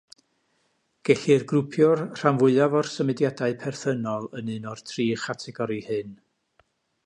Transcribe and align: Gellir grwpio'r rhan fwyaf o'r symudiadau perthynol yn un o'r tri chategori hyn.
Gellir 1.09 1.45
grwpio'r 1.51 2.01
rhan 2.21 2.41
fwyaf 2.43 2.79
o'r 2.81 2.89
symudiadau 2.95 3.57
perthynol 3.67 4.27
yn 4.41 4.53
un 4.57 4.69
o'r 4.73 4.85
tri 4.93 5.09
chategori 5.27 5.81
hyn. 5.93 6.21